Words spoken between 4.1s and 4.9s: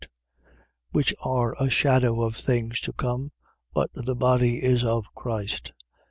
body is